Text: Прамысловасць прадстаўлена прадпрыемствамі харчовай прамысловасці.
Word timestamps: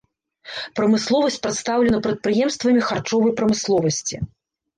Прамысловасць 0.77 1.37
прадстаўлена 1.43 1.99
прадпрыемствамі 2.07 2.81
харчовай 2.87 3.37
прамысловасці. 3.43 4.15